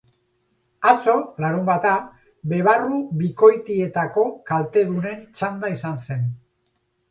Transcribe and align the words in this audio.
Atzo, 0.91 1.13
larunbata, 1.45 1.91
bebarru 2.55 2.97
bikoitietako 3.21 4.27
kaltedunen 4.51 5.23
txanda 5.37 5.73
izan 5.79 6.05
zen. 6.09 6.29